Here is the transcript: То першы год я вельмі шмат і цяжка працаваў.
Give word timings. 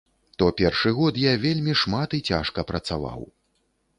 То 0.43 0.45
першы 0.61 0.93
год 0.99 1.19
я 1.23 1.33
вельмі 1.43 1.75
шмат 1.83 2.17
і 2.19 2.21
цяжка 2.31 2.65
працаваў. 2.71 3.21